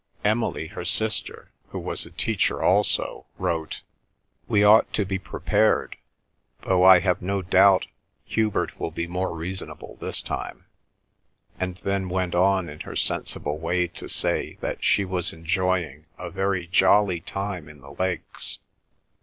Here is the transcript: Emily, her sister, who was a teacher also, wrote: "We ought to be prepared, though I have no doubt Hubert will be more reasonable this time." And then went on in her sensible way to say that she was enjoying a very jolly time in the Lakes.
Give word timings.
Emily, 0.23 0.65
her 0.69 0.83
sister, 0.83 1.51
who 1.67 1.77
was 1.77 2.07
a 2.07 2.09
teacher 2.09 2.59
also, 2.59 3.27
wrote: 3.37 3.83
"We 4.47 4.63
ought 4.63 4.91
to 4.93 5.05
be 5.05 5.19
prepared, 5.19 5.95
though 6.61 6.83
I 6.83 7.01
have 7.01 7.21
no 7.21 7.43
doubt 7.43 7.85
Hubert 8.25 8.79
will 8.79 8.89
be 8.89 9.05
more 9.05 9.35
reasonable 9.35 9.97
this 9.99 10.19
time." 10.19 10.65
And 11.59 11.75
then 11.83 12.09
went 12.09 12.33
on 12.33 12.67
in 12.67 12.79
her 12.79 12.95
sensible 12.95 13.59
way 13.59 13.85
to 13.89 14.09
say 14.09 14.57
that 14.59 14.83
she 14.83 15.05
was 15.05 15.33
enjoying 15.33 16.07
a 16.17 16.31
very 16.31 16.65
jolly 16.65 17.19
time 17.19 17.69
in 17.69 17.81
the 17.81 17.91
Lakes. 17.93 18.57